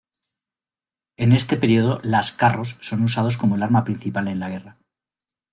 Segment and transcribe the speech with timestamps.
[1.15, 4.79] En este período las carros son usados como el arma principal en la guerra.